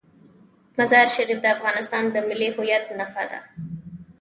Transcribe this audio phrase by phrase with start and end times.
[0.79, 3.39] مزارشریف د افغانستان د ملي هویت نښه ده.